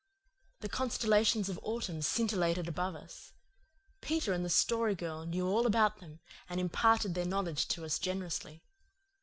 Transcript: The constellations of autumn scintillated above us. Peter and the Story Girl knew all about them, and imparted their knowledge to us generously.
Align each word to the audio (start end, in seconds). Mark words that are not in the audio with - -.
The 0.61 0.67
constellations 0.67 1.47
of 1.47 1.59
autumn 1.61 2.01
scintillated 2.01 2.67
above 2.67 2.95
us. 2.95 3.33
Peter 4.01 4.33
and 4.33 4.43
the 4.43 4.49
Story 4.49 4.95
Girl 4.95 5.27
knew 5.27 5.47
all 5.47 5.67
about 5.67 5.99
them, 5.99 6.21
and 6.49 6.59
imparted 6.59 7.13
their 7.13 7.23
knowledge 7.23 7.67
to 7.67 7.85
us 7.85 7.99
generously. 7.99 8.63